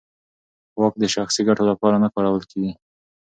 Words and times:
واک 0.79 0.93
د 1.01 1.05
شخصي 1.15 1.41
ګټو 1.47 1.63
لپاره 1.71 1.95
نه 2.03 2.07
کارول 2.13 2.43
کېږي. 2.51 2.71